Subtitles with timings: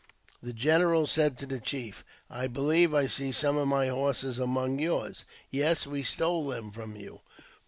[0.41, 4.79] The general said to the chief," I believe I see some of my horses among
[4.79, 7.21] yours." Yes, we stole them from you."